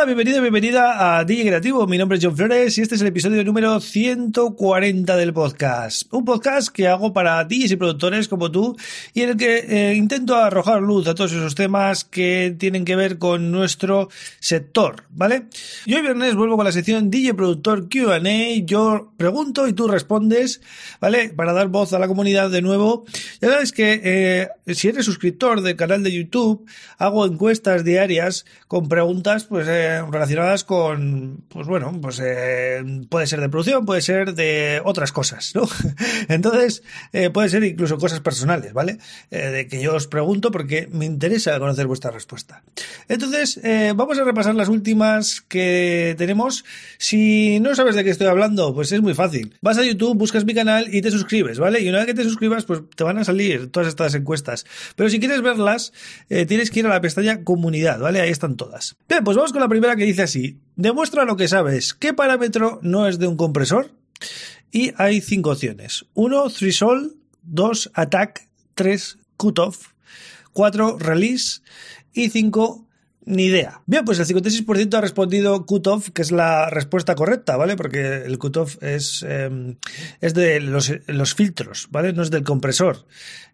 [0.00, 1.86] Hola, bienvenido, bienvenida a DJ Creativo.
[1.86, 6.10] Mi nombre es John Flores y este es el episodio número 140 del podcast.
[6.10, 8.78] Un podcast que hago para DJs y productores como tú
[9.12, 12.96] y en el que eh, intento arrojar luz a todos esos temas que tienen que
[12.96, 14.08] ver con nuestro
[14.38, 15.48] sector, ¿vale?
[15.84, 18.20] Y hoy viernes vuelvo con la sección DJ Productor QA.
[18.64, 20.62] Yo pregunto y tú respondes,
[20.98, 21.28] ¿vale?
[21.28, 23.04] Para dar voz a la comunidad de nuevo.
[23.42, 26.64] Ya sabes que eh, si eres suscriptor del canal de YouTube,
[26.96, 33.40] hago encuestas diarias con preguntas, pues eh, relacionadas con, pues bueno, pues eh, puede ser
[33.40, 35.68] de producción, puede ser de otras cosas, ¿no?
[36.28, 36.82] Entonces,
[37.12, 38.98] eh, puede ser incluso cosas personales, ¿vale?
[39.30, 42.62] Eh, de que yo os pregunto porque me interesa conocer vuestra respuesta.
[43.08, 43.60] Entonces,
[43.94, 46.64] vamos a repasar las últimas que tenemos.
[46.98, 49.56] Si no sabes de qué estoy hablando, pues es muy fácil.
[49.60, 51.80] Vas a YouTube, buscas mi canal y te suscribes, ¿vale?
[51.80, 54.66] Y una vez que te suscribas, pues te van a salir todas estas encuestas.
[54.96, 55.92] Pero si quieres verlas,
[56.28, 58.20] tienes que ir a la pestaña comunidad, ¿vale?
[58.20, 58.96] Ahí están todas.
[59.08, 61.94] Bien, pues vamos con la primera que dice así, demuestra lo que sabes.
[61.94, 63.90] ¿Qué parámetro no es de un compresor?
[64.70, 66.06] Y hay cinco opciones.
[66.14, 66.50] 1.
[66.50, 67.16] Threshold.
[67.42, 67.90] 2.
[67.94, 68.48] Attack.
[68.74, 69.18] 3.
[69.36, 69.88] Cutoff.
[70.52, 70.98] 4.
[70.98, 71.62] Release.
[72.12, 72.86] Y 5
[73.26, 73.82] ni idea.
[73.86, 77.76] Bien, pues el 56% ha respondido cutoff, que es la respuesta correcta, ¿vale?
[77.76, 79.76] Porque el cutoff es, em,
[80.20, 82.12] es de los, filtros, ¿vale?
[82.12, 83.06] No es del compresor.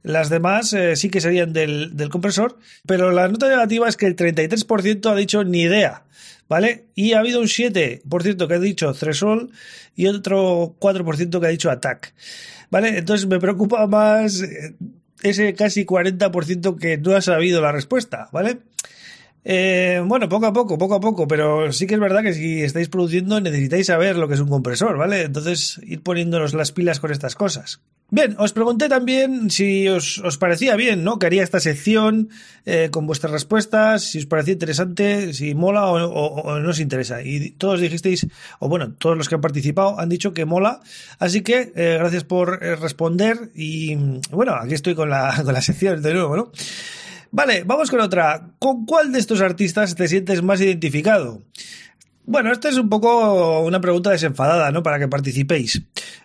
[0.03, 4.07] Las demás eh, sí que serían del, del, compresor, pero la nota negativa es que
[4.07, 6.05] el 33% ha dicho ni idea,
[6.49, 6.87] ¿vale?
[6.95, 9.51] Y ha habido un 7% que ha dicho threshold
[9.97, 12.15] y otro 4% que ha dicho attack,
[12.71, 12.99] ¿vale?
[12.99, 14.77] Entonces me preocupa más eh,
[15.23, 18.59] ese casi 40% que no ha sabido la respuesta, ¿vale?
[19.49, 22.65] Eh, bueno, poco a poco, poco a poco, pero sí que es verdad que si
[22.65, 25.23] estáis produciendo necesitáis saber lo que es un compresor, ¿vale?
[25.23, 27.81] Entonces, ir poniéndonos las pilas con estas cosas.
[28.11, 31.21] Bien, os pregunté también si os, parecía bien, ¿no?
[31.21, 32.29] Que haría esta sección
[32.65, 37.23] eh, con vuestras respuestas, si os parecía interesante, si mola o, no os interesa.
[37.23, 38.27] Y todos dijisteis,
[38.59, 40.81] o bueno, todos los que han participado han dicho que mola.
[41.21, 43.95] Así que eh, gracias por responder y
[44.33, 46.51] bueno, aquí estoy con la, con la sección de nuevo, ¿no?
[47.37, 48.49] Vale, vamos con otra.
[48.59, 51.43] ¿Con cuál de estos artistas te sientes más identificado?
[52.25, 54.83] Bueno, esta es un poco una pregunta desenfadada, ¿no?
[54.83, 55.83] Para que participéis.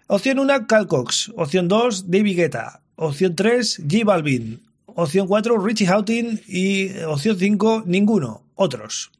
[0.07, 1.33] Opción 1, Cal Cox.
[1.35, 2.79] Opción 2, David Guetta.
[2.95, 4.61] Opción 3, J Balvin.
[4.85, 6.39] Opción 4, Richie Houghton.
[6.47, 8.43] Y opción 5, ninguno.
[8.55, 9.11] Otros.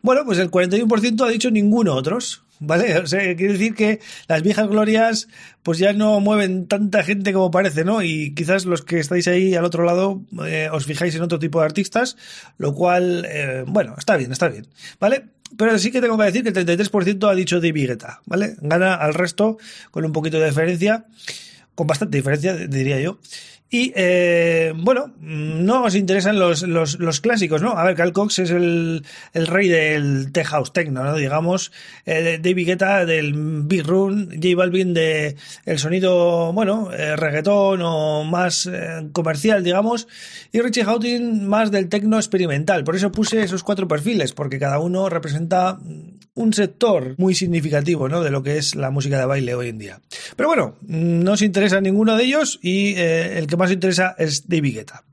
[0.00, 2.44] Bueno, pues el 41% ha dicho ninguno otros.
[2.60, 2.98] ¿Vale?
[2.98, 5.28] O sea, quiere decir que las viejas glorias
[5.62, 8.02] pues ya no mueven tanta gente como parece, ¿no?
[8.02, 11.60] Y quizás los que estáis ahí al otro lado eh, os fijáis en otro tipo
[11.60, 12.16] de artistas,
[12.56, 14.66] lo cual, eh, bueno, está bien, está bien,
[14.98, 15.26] ¿vale?
[15.56, 18.56] Pero sí que tengo que decir que el 33% ha dicho de Guetta, ¿vale?
[18.60, 19.58] Gana al resto
[19.90, 21.06] con un poquito de diferencia,
[21.78, 23.20] con bastante diferencia, diría yo.
[23.70, 27.78] Y eh, bueno, no os interesan los, los, los, clásicos, ¿no?
[27.78, 31.14] A ver, Cal Cox es el, el rey del tech house techno, ¿no?
[31.14, 31.70] Digamos,
[32.04, 33.34] eh, David Guetta del
[33.64, 40.08] Big Room, J Balvin de el sonido, bueno, eh, reggaetón o más eh, comercial, digamos,
[40.50, 42.82] y Richie Houghton más del techno experimental.
[42.82, 45.78] Por eso puse esos cuatro perfiles, porque cada uno representa
[46.34, 48.22] un sector muy significativo, ¿no?
[48.22, 50.00] De lo que es la música de baile hoy en día.
[50.36, 54.74] Pero bueno, no os interesa ninguno de ellos y el que más interesa es David
[54.74, 55.04] Guetta.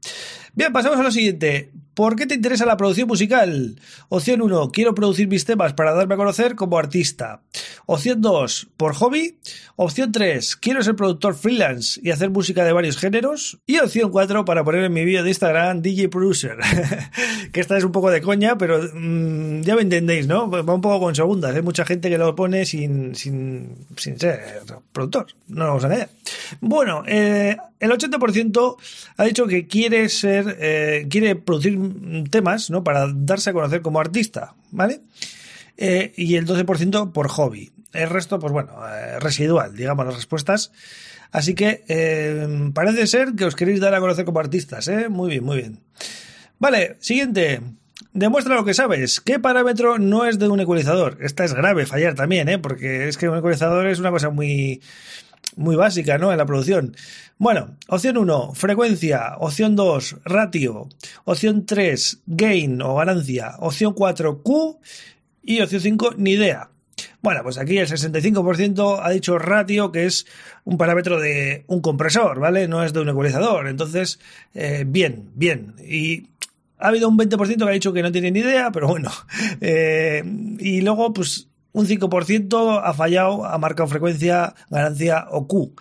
[0.53, 1.71] Bien, pasamos a lo siguiente.
[1.93, 3.79] ¿Por qué te interesa la producción musical?
[4.09, 4.71] Opción 1.
[4.71, 7.41] Quiero producir mis temas para darme a conocer como artista.
[7.85, 8.69] Opción 2.
[8.77, 9.37] Por hobby.
[9.75, 10.55] Opción 3.
[10.57, 13.59] Quiero ser productor freelance y hacer música de varios géneros.
[13.65, 14.45] Y opción 4.
[14.45, 16.57] Para poner en mi vídeo de Instagram DJ Producer.
[17.51, 20.49] que esta es un poco de coña, pero mm, ya me entendéis, ¿no?
[20.49, 21.55] Va un poco con segundas.
[21.55, 25.27] Hay mucha gente que lo pone sin, sin, sin ser productor.
[25.47, 26.09] No lo vamos a leer.
[26.61, 28.77] Bueno, eh, el 80%
[29.17, 31.79] ha dicho que quiere ser, eh, quiere producir
[32.29, 32.83] temas, ¿no?
[32.83, 35.01] Para darse a conocer como artista, ¿vale?
[35.77, 37.71] Eh, y el 12% por hobby.
[37.95, 40.71] El resto, pues bueno, eh, residual, digamos, las respuestas.
[41.31, 45.09] Así que eh, parece ser que os queréis dar a conocer como artistas, ¿eh?
[45.09, 45.79] Muy bien, muy bien.
[46.59, 47.61] Vale, siguiente.
[48.13, 49.19] Demuestra lo que sabes.
[49.19, 51.17] ¿Qué parámetro no es de un ecualizador?
[51.19, 52.59] Esta es grave, fallar también, ¿eh?
[52.59, 54.81] Porque es que un ecualizador es una cosa muy,
[55.57, 56.31] muy básica, ¿no?
[56.31, 56.95] En la producción.
[57.37, 59.35] Bueno, opción 1, frecuencia.
[59.39, 60.87] Opción 2, ratio.
[61.25, 63.55] Opción 3, gain o ganancia.
[63.59, 64.79] Opción 4, Q.
[65.43, 66.69] Y opción 5, ni idea.
[67.25, 70.27] Bueno, pues aquí el 65% ha dicho ratio, que es
[70.63, 72.67] un parámetro de un compresor, ¿vale?
[72.67, 73.67] No es de un ecualizador.
[73.67, 74.19] Entonces,
[74.53, 75.73] eh, bien, bien.
[75.83, 76.27] Y
[76.77, 79.09] ha habido un 20% que ha dicho que no tiene ni idea, pero bueno.
[79.59, 80.23] Eh,
[80.59, 85.73] y luego, pues un 5% ha fallado, ha marcado frecuencia, ganancia o Q.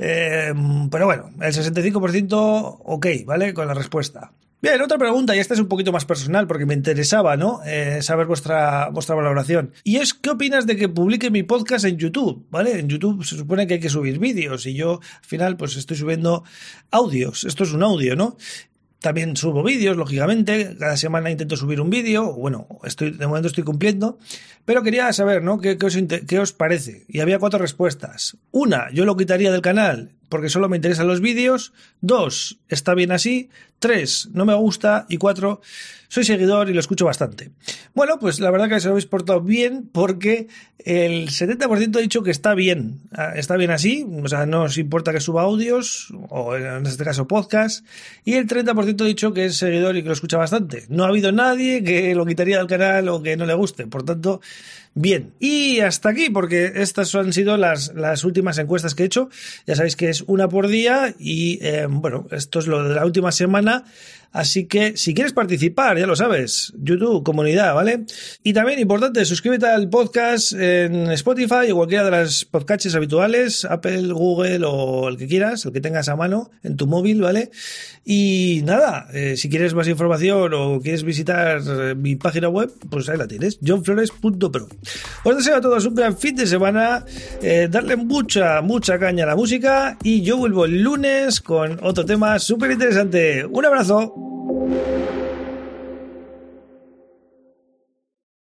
[0.00, 0.52] Eh,
[0.90, 3.54] pero bueno, el 65% ok, ¿vale?
[3.54, 4.32] Con la respuesta.
[4.62, 7.62] Bien, otra pregunta, y esta es un poquito más personal porque me interesaba, ¿no?
[7.66, 9.72] Eh, saber vuestra, vuestra valoración.
[9.82, 12.46] Y es, ¿qué opinas de que publique mi podcast en YouTube?
[12.48, 12.78] ¿Vale?
[12.78, 15.96] En YouTube se supone que hay que subir vídeos y yo al final pues estoy
[15.96, 16.44] subiendo
[16.92, 17.42] audios.
[17.42, 18.36] Esto es un audio, ¿no?
[19.00, 20.76] También subo vídeos, lógicamente.
[20.78, 22.32] Cada semana intento subir un vídeo.
[22.32, 24.16] Bueno, estoy, de momento estoy cumpliendo.
[24.64, 25.58] Pero quería saber, ¿no?
[25.58, 25.98] ¿Qué, os,
[26.28, 27.04] ¿Qué os parece?
[27.08, 28.36] Y había cuatro respuestas.
[28.52, 31.74] Una, yo lo quitaría del canal porque solo me interesan los vídeos.
[32.00, 33.50] Dos, está bien así.
[33.80, 35.04] Tres, no me gusta.
[35.10, 35.60] Y cuatro,
[36.08, 37.50] soy seguidor y lo escucho bastante.
[37.92, 40.46] Bueno, pues la verdad que se lo habéis portado bien porque
[40.78, 43.00] el 70% ha dicho que está bien.
[43.12, 44.06] Ah, está bien así.
[44.24, 47.84] O sea, no os importa que suba audios o en este caso podcast.
[48.24, 50.86] Y el 30% ha dicho que es seguidor y que lo escucha bastante.
[50.88, 53.86] No ha habido nadie que lo quitaría del canal o que no le guste.
[53.86, 54.40] Por tanto,
[54.94, 59.30] Bien, y hasta aquí, porque estas han sido las, las últimas encuestas que he hecho.
[59.66, 63.06] Ya sabéis que es una por día y eh, bueno, esto es lo de la
[63.06, 63.84] última semana.
[64.32, 68.06] Así que si quieres participar, ya lo sabes, YouTube, comunidad, ¿vale?
[68.42, 74.08] Y también importante, suscríbete al podcast en Spotify o cualquiera de las podcasts habituales, Apple,
[74.08, 77.50] Google o el que quieras, el que tengas a mano en tu móvil, ¿vale?
[78.06, 83.10] Y nada, eh, si quieres más información o quieres visitar eh, mi página web, pues
[83.10, 84.68] ahí la tienes, johnflores.pro.
[85.24, 87.04] Os deseo a todos un gran fin de semana,
[87.40, 92.04] eh, darle mucha, mucha caña a la música y yo vuelvo el lunes con otro
[92.04, 93.44] tema súper interesante.
[93.44, 94.14] Un abrazo.